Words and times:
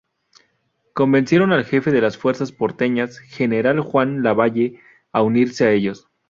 Convencieron 0.93 1.51
al 1.51 1.63
jefe 1.63 1.91
de 1.91 2.01
las 2.01 2.17
fuerzas 2.17 2.51
porteñas, 2.51 3.19
general 3.19 3.79
Juan 3.81 4.23
Lavalle, 4.23 4.79
a 5.11 5.21
unirse 5.21 5.65
a 5.65 5.73
ellos. 5.73 6.07